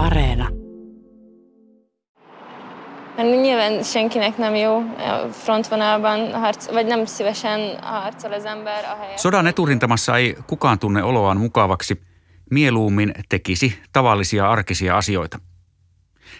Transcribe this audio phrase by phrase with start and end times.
[0.00, 0.48] Areena.
[3.16, 4.82] Nyilván senkinek nem jó
[5.30, 9.18] frontvonalban harc, vagy nem szívesen harcol az ember a helyet.
[9.18, 12.00] Sodan eturintamassa ei kukaan tunne oloaan mukavaksi.
[12.50, 15.38] Mieluummin tekisi tavallisia arkisia asioita.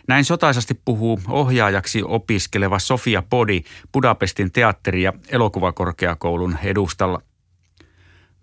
[0.07, 7.21] Näin sotaisasti puhuu ohjaajaksi opiskeleva Sofia Podi Budapestin teatteri- ja elokuvakorkeakoulun edustalla.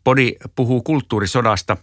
[0.03, 1.77] Podi puhuu kulttuurisodasta,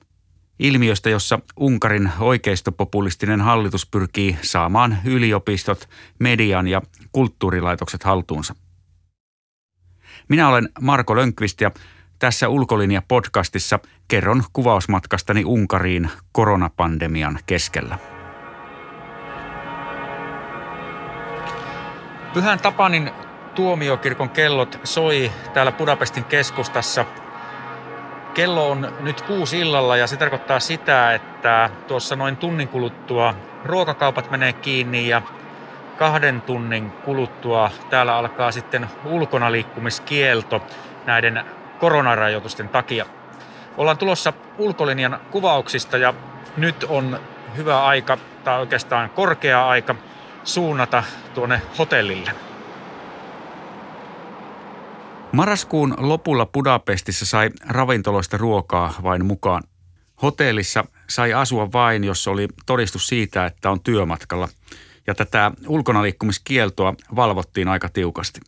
[0.58, 5.88] ilmiöstä, jossa Unkarin oikeistopopulistinen hallitus pyrkii saamaan yliopistot,
[6.18, 8.54] median ja kulttuurilaitokset haltuunsa.
[10.28, 11.70] Minä olen Marko Lönkvist ja
[12.18, 17.98] tässä Ulkolinja-podcastissa kerron kuvausmatkastani Unkariin koronapandemian keskellä.
[22.34, 23.10] Pyhän Tapanin
[23.54, 27.04] tuomiokirkon kellot soi täällä Budapestin keskustassa.
[28.34, 33.34] Kello on nyt kuusi illalla ja se tarkoittaa sitä, että tuossa noin tunnin kuluttua
[33.64, 35.22] ruokakaupat menee kiinni ja
[35.98, 40.62] kahden tunnin kuluttua täällä alkaa sitten ulkona liikkumiskielto
[41.06, 41.44] näiden
[41.78, 43.06] koronarajoitusten takia.
[43.76, 46.14] Ollaan tulossa ulkolinjan kuvauksista ja
[46.56, 47.20] nyt on
[47.56, 49.94] hyvä aika, tai oikeastaan korkea aika,
[50.44, 51.02] suunnata
[51.34, 52.30] tuonne hotellille.
[55.34, 59.62] Marraskuun lopulla Budapestissa sai ravintoloista ruokaa vain mukaan.
[60.22, 64.48] Hotellissa sai asua vain, jos oli todistus siitä, että on työmatkalla.
[65.06, 68.40] Ja tätä ulkonaliikkumiskieltoa valvottiin aika tiukasti.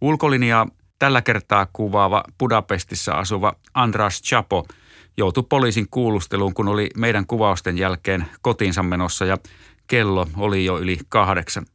[0.00, 0.66] Ulkolinjaa
[0.98, 4.66] tällä kertaa kuvaava Budapestissa asuva Andras Chapo
[5.16, 9.38] joutui poliisin kuulusteluun, kun oli meidän kuvausten jälkeen kotiinsa menossa ja
[9.86, 11.66] kello oli jo yli kahdeksan.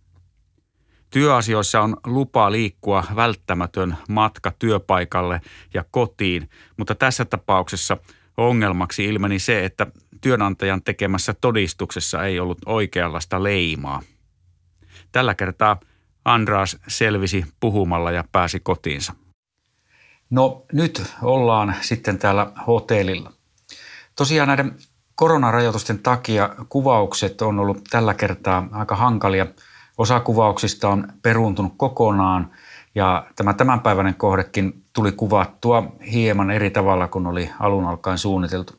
[1.09, 5.41] Työasioissa on lupa liikkua välttämätön matka työpaikalle
[5.73, 7.97] ja kotiin, mutta tässä tapauksessa
[8.37, 9.87] ongelmaksi ilmeni se, että
[10.21, 14.01] työnantajan tekemässä todistuksessa ei ollut oikeanlaista leimaa.
[15.11, 15.79] Tällä kertaa
[16.25, 19.13] Andras selvisi puhumalla ja pääsi kotiinsa.
[20.29, 23.33] No nyt ollaan sitten täällä hotellilla.
[24.15, 24.77] Tosiaan näiden
[25.15, 29.45] koronarajoitusten takia kuvaukset on ollut tällä kertaa aika hankalia.
[29.97, 32.51] Osa kuvauksista on peruuntunut kokonaan
[32.95, 38.73] ja tämä tämänpäiväinen kohdekin tuli kuvattua hieman eri tavalla kuin oli alun alkaen suunniteltu.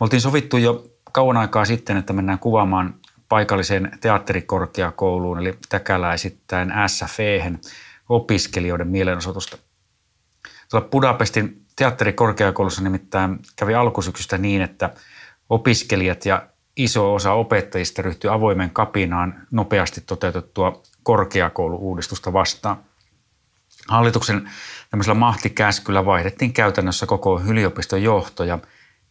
[0.00, 2.94] Me oltiin sovittu jo kauan aikaa sitten, että mennään kuvaamaan
[3.28, 7.52] paikalliseen teatterikorkeakouluun, eli täkäläisittäin SFE,
[8.08, 9.58] opiskelijoiden mielenosoitusta.
[10.70, 14.90] Tuolla Budapestin teatterikorkeakoulussa nimittäin kävi alkusyksystä niin, että
[15.50, 16.46] opiskelijat ja
[16.84, 22.76] iso osa opettajista ryhtyi avoimen kapinaan nopeasti toteutettua korkeakouluuudistusta vastaan.
[23.88, 24.50] Hallituksen
[24.90, 28.58] tämmöisellä mahtikäskyllä vaihdettiin käytännössä koko yliopiston johto ja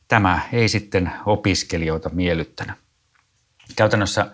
[0.07, 2.75] tämä ei sitten opiskelijoita miellyttänyt.
[3.75, 4.31] Käytännössä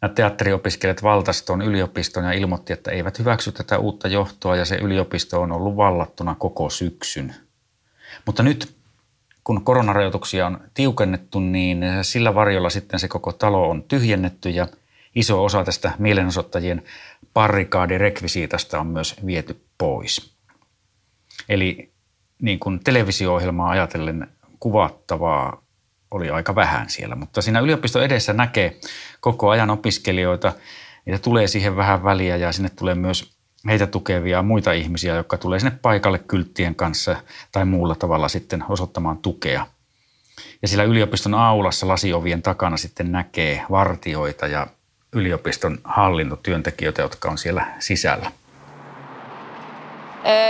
[0.00, 5.42] nämä teatteriopiskelijat valtastoon yliopiston ja ilmoitti, että eivät hyväksy tätä uutta johtoa ja se yliopisto
[5.42, 7.34] on ollut vallattuna koko syksyn.
[8.26, 8.81] Mutta nyt
[9.44, 14.68] kun koronarajoituksia on tiukennettu, niin sillä varjolla sitten se koko talo on tyhjennetty ja
[15.14, 16.82] iso osa tästä mielenosoittajien
[17.34, 20.34] parikaadirekvisiitasta on myös viety pois.
[21.48, 21.92] Eli
[22.42, 24.28] niin kuin televisio-ohjelmaa ajatellen
[24.60, 25.62] kuvattavaa
[26.10, 28.76] oli aika vähän siellä, mutta siinä yliopiston edessä näkee
[29.20, 30.52] koko ajan opiskelijoita,
[31.04, 33.31] niitä tulee siihen vähän väliä ja sinne tulee myös
[33.68, 37.16] heitä tukevia muita ihmisiä, jotka tulee sinne paikalle kylttien kanssa
[37.52, 39.66] tai muulla tavalla sitten osoittamaan tukea.
[40.62, 44.66] Ja sillä yliopiston aulassa lasiovien takana sitten näkee vartioita ja
[45.12, 48.32] yliopiston hallintotyöntekijöitä, jotka on siellä sisällä.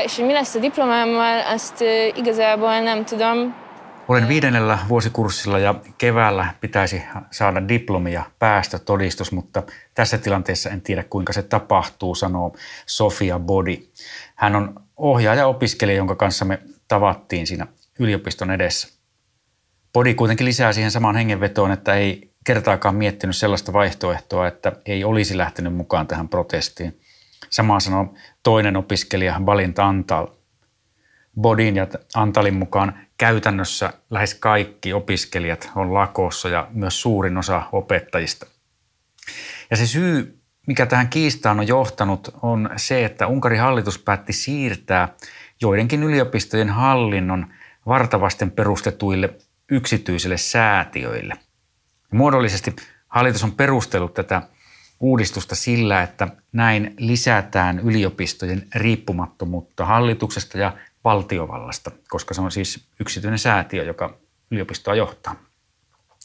[0.04, 0.60] És mi lesz a
[2.16, 3.61] igazából nem tudom.
[4.08, 9.62] Olen viidennellä vuosikurssilla ja keväällä pitäisi saada diplomi ja päästötodistus, mutta
[9.94, 13.76] tässä tilanteessa en tiedä kuinka se tapahtuu, sanoo Sofia Body.
[14.34, 16.58] Hän on ohjaaja-opiskelija, jonka kanssa me
[16.88, 17.66] tavattiin siinä
[17.98, 18.88] yliopiston edessä.
[19.92, 25.38] Body kuitenkin lisää siihen samaan hengenvetoon, että ei kertaakaan miettinyt sellaista vaihtoehtoa, että ei olisi
[25.38, 27.00] lähtenyt mukaan tähän protestiin.
[27.50, 30.27] Samaa sanoo toinen opiskelija Balint Antal.
[31.41, 38.47] Bodin ja Antalin mukaan käytännössä lähes kaikki opiskelijat on lakossa ja myös suurin osa opettajista.
[39.71, 45.09] Ja se syy, mikä tähän kiistaan on johtanut, on se, että Unkarin hallitus päätti siirtää
[45.60, 47.47] joidenkin yliopistojen hallinnon
[47.86, 49.34] vartavasten perustetuille
[49.71, 51.34] yksityisille säätiöille.
[52.13, 52.77] Muodollisesti
[53.09, 54.42] hallitus on perustellut tätä
[55.01, 60.72] uudistusta sillä, että näin lisätään yliopistojen riippumattomuutta hallituksesta ja
[61.04, 64.19] valtiovallasta, koska se on siis yksityinen säätiö, joka
[64.51, 65.34] yliopistoa johtaa.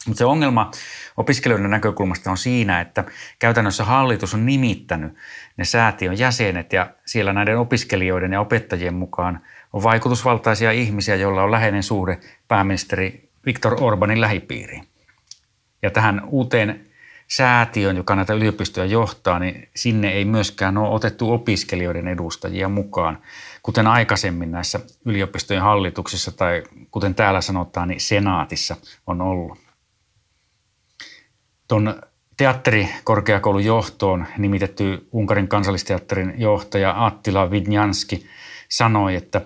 [0.06, 0.70] Mutta se ongelma
[1.16, 3.04] opiskelijoiden näkökulmasta on siinä, että
[3.38, 5.14] käytännössä hallitus on nimittänyt
[5.56, 9.40] ne säätiön jäsenet ja siellä näiden opiskelijoiden ja opettajien mukaan
[9.72, 14.88] on vaikutusvaltaisia ihmisiä, joilla on läheinen suhde pääministeri Viktor Orbanin lähipiiriin.
[15.82, 16.87] Ja tähän uuteen
[17.28, 23.18] säätiön, joka näitä yliopistoja johtaa, niin sinne ei myöskään ole otettu opiskelijoiden edustajia mukaan,
[23.62, 28.76] kuten aikaisemmin näissä yliopistojen hallituksissa tai kuten täällä sanotaan, niin senaatissa
[29.06, 29.58] on ollut.
[31.68, 32.02] Tuon
[32.36, 38.26] teatterikorkeakoulun johtoon nimitetty Unkarin kansallisteatterin johtaja Attila Vidnjanski
[38.68, 39.40] sanoi, että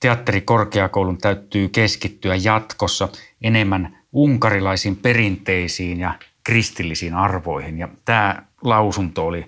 [0.00, 3.08] teatterikorkeakoulun täytyy keskittyä jatkossa
[3.42, 7.78] enemmän unkarilaisiin perinteisiin ja kristillisiin arvoihin.
[7.78, 9.46] Ja tämä lausunto oli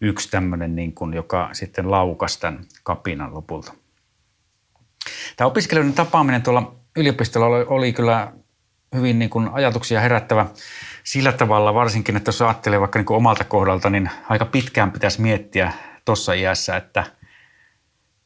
[0.00, 3.72] yksi tämmöinen, niin kuin, joka sitten laukasi tämän kapinan lopulta.
[5.36, 8.32] Tämä opiskelijoiden tapaaminen tuolla yliopistolla oli, oli kyllä
[8.94, 10.46] hyvin niin kuin ajatuksia herättävä
[11.04, 15.20] sillä tavalla, varsinkin, että jos ajattelee vaikka niin kuin omalta kohdalta, niin aika pitkään pitäisi
[15.20, 15.72] miettiä
[16.04, 17.04] tuossa iässä, että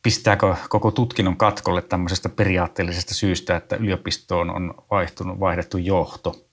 [0.02, 6.46] pistääkö koko tutkinnon katkolle tämmöisestä periaatteellisesta syystä, että yliopistoon on vaihtunut, vaihdettu johto.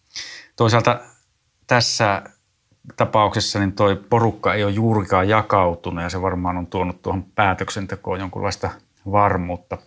[0.56, 1.00] Toisaalta
[1.68, 2.22] tässä
[2.96, 8.19] tapauksessa niin toi porukka ei ole juurikaan jakautunut ja se varmaan on tuonut tuohon päätöksentekoon
[8.19, 8.69] jonkunlaista
[9.12, 9.78] varmuutta.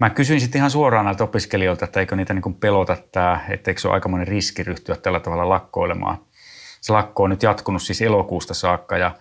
[0.00, 3.88] Mä kysyin sitten ihan suoraan näiltä opiskelijoilta, että eikö niitä niin pelota tämä, etteikö se
[3.88, 6.18] ole aikamoinen riski ryhtyä tällä tavalla lakkoilemaan.
[6.80, 9.14] Se lakko on nyt jatkunut siis elokuusta saakka ja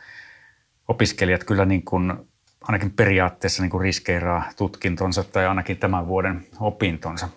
[0.87, 2.13] opiskelijat kyllä niin kuin
[2.61, 7.29] ainakin periaatteessa niin kuin riskeeraa tutkintonsa tai ainakin tämän vuoden opintonsa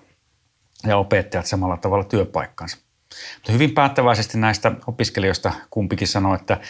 [0.86, 2.89] ja opettajat samalla tavalla työpaikkansa.
[3.34, 6.60] Mutta hyvin päättäväisesti näistä opiskelijoista kumpikin sanoi, että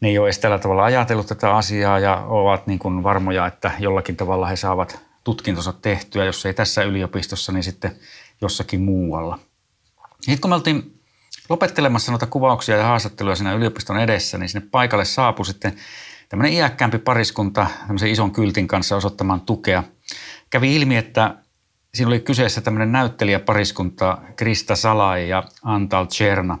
[0.00, 3.70] ne ei ole edes tällä tavalla ajatellut tätä asiaa ja ovat niin kuin varmoja, että
[3.78, 7.96] jollakin tavalla he saavat tutkintonsa tehtyä, jos ei tässä yliopistossa, niin sitten
[8.40, 9.38] jossakin muualla.
[10.20, 11.00] Sitten kun me oltiin
[11.48, 15.76] lopettelemassa noita kuvauksia ja haastatteluja siinä yliopiston edessä, niin sinne paikalle saapui sitten
[16.28, 19.82] tämmöinen iäkkäämpi pariskunta tämmöisen ison kyltin kanssa osoittamaan tukea.
[20.50, 21.34] Kävi ilmi, että
[21.98, 26.58] siinä oli kyseessä tämmöinen näyttelijäpariskunta Krista Salai ja Antal Cherna.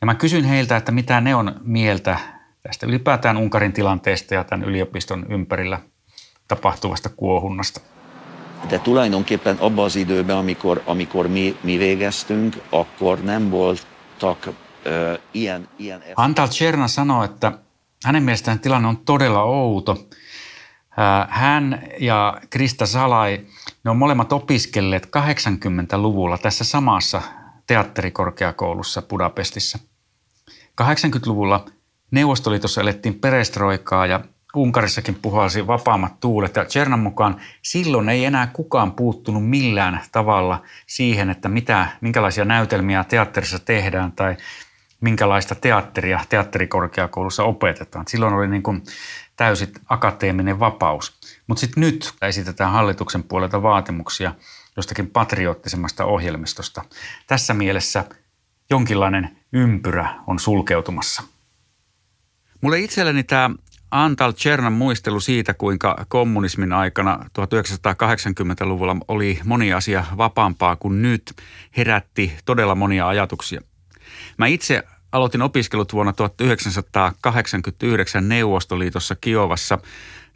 [0.00, 2.18] Ja mä kysyn heiltä, että mitä ne on mieltä
[2.62, 5.80] tästä ylipäätään Unkarin tilanteesta ja tämän yliopiston ympärillä
[6.48, 7.80] tapahtuvasta kuohunnasta.
[8.70, 14.48] De tulajdonképpen abban az időben, amikor, amikor mi, mi végeztünk, akkor nem voltak
[14.86, 16.02] ö, ilyen, ilyen...
[16.16, 17.52] Antal Cherna sanoi, että
[18.04, 20.08] hänen mielestään tilanne on todella outo.
[21.28, 23.46] Hän ja Krista Salai,
[23.84, 27.22] ne on molemmat opiskelleet 80-luvulla tässä samassa
[27.66, 29.78] teatterikorkeakoulussa Budapestissa.
[30.82, 31.64] 80-luvulla
[32.10, 34.20] Neuvostoliitossa elettiin perestroikaa ja
[34.54, 41.30] Unkarissakin puhalsi vapaammat tuulet ja Chernan mukaan silloin ei enää kukaan puuttunut millään tavalla siihen,
[41.30, 44.36] että mitä, minkälaisia näytelmiä teatterissa tehdään tai
[45.00, 48.08] minkälaista teatteria teatterikorkeakoulussa opetetaan.
[48.08, 48.82] Silloin oli niin kuin
[49.36, 51.19] täysin akateeminen vapaus.
[51.50, 54.34] Mutta sitten nyt esitetään hallituksen puolelta vaatimuksia
[54.76, 56.84] jostakin patriottisemmasta ohjelmistosta.
[57.26, 58.04] Tässä mielessä
[58.70, 61.22] jonkinlainen ympyrä on sulkeutumassa.
[62.60, 63.50] Mulle itselleni tämä
[63.90, 71.36] Antal Chernan muistelu siitä, kuinka kommunismin aikana 1980-luvulla oli moni asia vapaampaa kuin nyt,
[71.76, 73.60] herätti todella monia ajatuksia.
[74.38, 79.78] Mä itse aloitin opiskelut vuonna 1989 Neuvostoliitossa Kiovassa,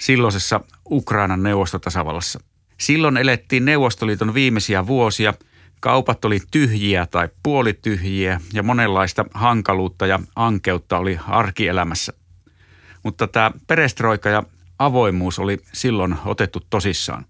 [0.00, 0.60] silloisessa
[0.90, 2.40] Ukrainan neuvostotasavallassa.
[2.80, 5.34] Silloin elettiin Neuvostoliiton viimeisiä vuosia.
[5.80, 12.12] Kaupat oli tyhjiä tai puolityhjiä ja monenlaista hankaluutta ja ankeutta oli arkielämässä.
[13.02, 14.42] Mutta tämä perestroika ja
[14.78, 17.24] avoimuus oli silloin otettu tosissaan.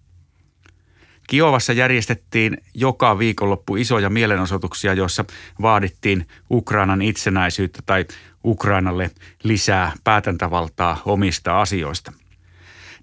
[1.28, 5.24] Kiovassa järjestettiin joka viikonloppu isoja mielenosoituksia, joissa
[5.62, 8.04] vaadittiin Ukrainan itsenäisyyttä tai
[8.44, 9.10] Ukrainalle
[9.42, 12.12] lisää päätäntävaltaa omista asioista.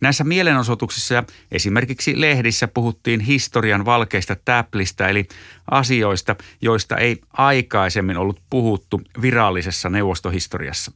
[0.02, 5.28] Näissä mielenosoituksissa esimerkiksi lehdissä puhuttiin historian valkeista täplistä, eli
[5.72, 10.92] asioista, joista ei aikaisemmin ollut puhuttu virallisessa neuvostohistoriassa.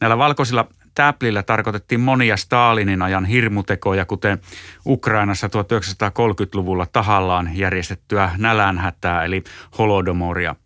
[0.00, 4.40] Näillä valkoisilla täplillä tarkoitettiin monia Stalinin ajan hirmutekoja, kuten
[4.86, 9.44] Ukrainassa 1930-luvulla tahallaan järjestettyä nälänhätää eli
[9.78, 10.56] holodomoria.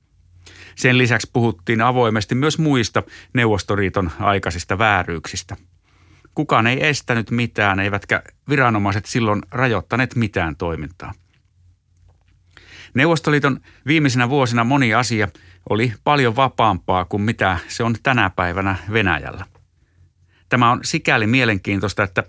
[0.77, 3.03] Sen lisäksi puhuttiin avoimesti myös muista
[3.35, 5.57] Neuvostoliiton aikaisista vääryyksistä.
[6.39, 11.15] Kukaan ei estänyt mitään, eivätkä viranomaiset silloin rajoittaneet mitään toimintaa.
[12.95, 15.29] Neuvostoliiton viimeisinä vuosina moni asia
[15.71, 19.45] oli paljon vapaampaa kuin mitä se on tänä päivänä Venäjällä–
[20.49, 22.25] Tämä on sikäli mielenkiintoista, että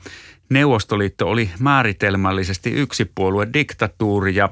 [0.50, 4.50] Neuvostoliitto oli määritelmällisesti yksipuolue diktatuuri ja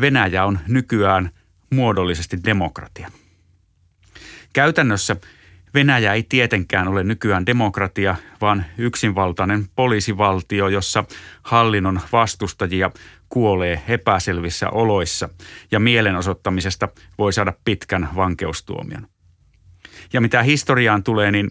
[0.00, 1.30] Venäjä on nykyään
[1.70, 3.10] muodollisesti demokratia.
[4.52, 5.16] Käytännössä
[5.74, 11.04] Venäjä ei tietenkään ole nykyään demokratia, vaan yksinvaltainen poliisivaltio, jossa
[11.42, 12.90] hallinnon vastustajia
[13.28, 15.28] kuolee epäselvissä oloissa
[15.70, 19.06] ja mielenosoittamisesta voi saada pitkän vankeustuomion.
[20.12, 21.50] Ja mitä historiaan tulee, niin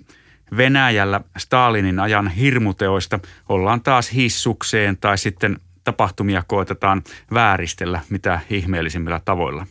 [0.58, 9.68] Venäjällä Stalinin ajan hirmuteoista ollaan taas hissukseen tai sitten tapahtumia koetetaan vääristellä mitä ihmeellisimmillä tavoilla.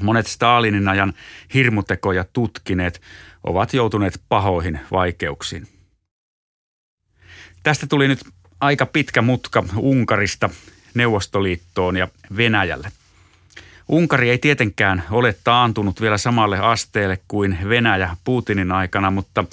[0.00, 1.12] Monet Stalinin ajan
[1.54, 3.02] hirmutekoja tutkineet
[3.44, 5.68] ovat joutuneet pahoihin vaikeuksiin.
[7.62, 8.20] Tästä tuli nyt
[8.60, 10.50] aika pitkä mutka Unkarista
[10.94, 12.92] Neuvostoliittoon ja Venäjälle.
[13.88, 19.44] Unkari ei tietenkään ole taantunut vielä samalle asteelle kuin Venäjä Putinin aikana, mutta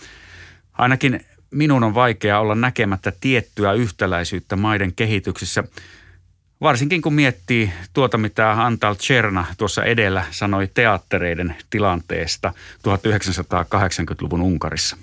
[0.74, 5.64] ainakin minun on vaikea olla näkemättä tiettyä yhtäläisyyttä maiden kehityksessä,
[6.62, 14.98] varsinkin kun miettii tuota, mitä Antal Cherna tuossa edellä sanoi teattereiden tilanteesta 1980-luvun Unkarissa.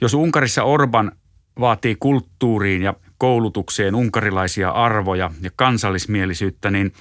[0.00, 1.12] Jos Unkarissa Orban
[1.60, 6.92] vaatii kulttuuriin ja koulutukseen unkarilaisia arvoja ja kansallismielisyyttä, niin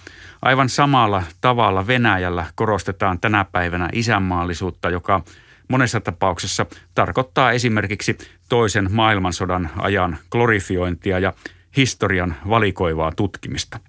[0.42, 5.24] aivan samalla tavalla Venäjällä korostetaan tänä päivänä isänmaallisuutta, joka
[5.68, 8.18] monessa tapauksessa tarkoittaa esimerkiksi
[8.50, 11.34] toisen maailmansodan ajan glorifiointia ja
[11.78, 13.80] historian valikoivaa tutkimista.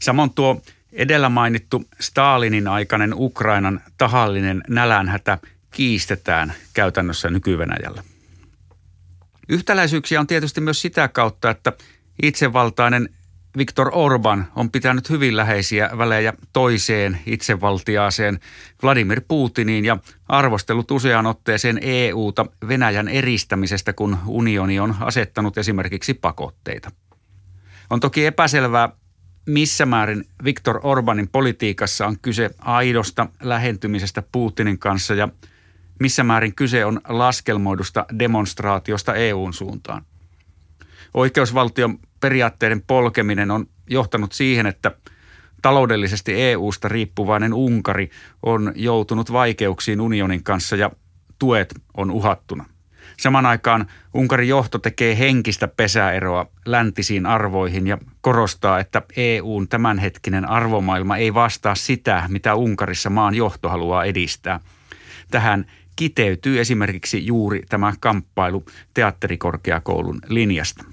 [0.00, 0.62] Samoin tuo
[0.92, 5.38] edellä mainittu Stalinin aikainen Ukrainan tahallinen nälänhätä
[5.70, 8.02] kiistetään käytännössä nyky-Venäjällä.
[9.48, 11.72] Yhtäläisyyksiä on tietysti myös sitä kautta, että
[12.22, 13.08] itsevaltainen
[13.58, 18.40] Viktor Orban on pitänyt hyvin läheisiä välejä toiseen itsevaltiaaseen
[18.82, 19.96] Vladimir Putiniin ja
[20.28, 26.90] arvostellut useaan otteeseen EUta Venäjän eristämisestä, kun unioni on asettanut esimerkiksi pakotteita.
[27.92, 28.88] On toki epäselvää,
[29.46, 35.28] missä määrin Viktor Orbanin politiikassa on kyse aidosta lähentymisestä Putinin kanssa ja–
[36.02, 40.04] missä määrin kyse on laskelmoidusta demonstraatiosta EUn suuntaan.
[41.14, 44.90] Oikeusvaltion periaatteiden polkeminen on johtanut siihen, että
[45.62, 48.10] taloudellisesti EUsta riippuvainen Unkari
[48.42, 50.90] on joutunut vaikeuksiin unionin kanssa ja
[51.38, 52.64] tuet on uhattuna.
[53.22, 61.16] Saman aikaan Unkarin johto tekee henkistä pesäeroa läntisiin arvoihin ja korostaa, että EUn tämänhetkinen arvomaailma
[61.16, 64.60] ei vastaa sitä, mitä Unkarissa maan johto haluaa edistää.
[65.30, 68.64] Tähän kiteytyy esimerkiksi juuri tämä kamppailu
[68.94, 70.84] teatterikorkeakoulun linjasta.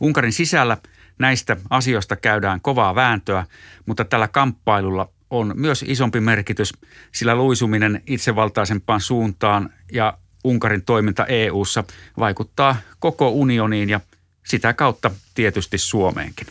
[0.00, 0.76] Unkarin sisällä
[1.18, 3.46] näistä asioista käydään kovaa vääntöä,
[3.86, 6.72] mutta tällä kamppailulla on myös isompi merkitys,
[7.12, 11.84] sillä luisuminen itsevaltaisempaan suuntaan ja Unkarin toiminta EU:ssa
[12.18, 14.00] vaikuttaa koko unioniin ja
[14.46, 16.46] sitä kautta tietysti Suomeenkin.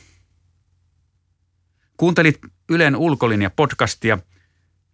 [1.98, 4.18] Kuuntelit Ylen ulkolinja-podcastia–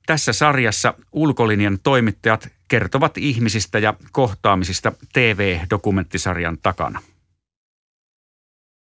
[0.09, 7.01] tässä sarjassa ulkolinjan toimittajat kertovat ihmisistä ja kohtaamisista TV-dokumenttisarjan takana.